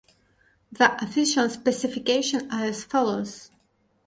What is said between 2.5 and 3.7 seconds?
are as follows.